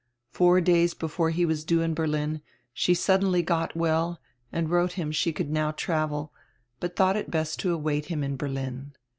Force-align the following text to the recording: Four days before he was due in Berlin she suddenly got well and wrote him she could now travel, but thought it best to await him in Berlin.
Four 0.31 0.61
days 0.61 0.95
before 0.95 1.29
he 1.29 1.45
was 1.45 1.63
due 1.63 1.81
in 1.81 1.93
Berlin 1.93 2.41
she 2.73 2.95
suddenly 2.95 3.43
got 3.43 3.75
well 3.75 4.19
and 4.51 4.67
wrote 4.67 4.93
him 4.93 5.11
she 5.11 5.31
could 5.31 5.51
now 5.51 5.69
travel, 5.69 6.33
but 6.79 6.95
thought 6.95 7.17
it 7.17 7.29
best 7.29 7.59
to 7.59 7.71
await 7.71 8.05
him 8.05 8.23
in 8.23 8.35
Berlin. 8.35 8.93